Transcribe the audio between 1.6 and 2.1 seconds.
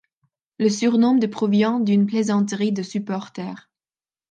d'une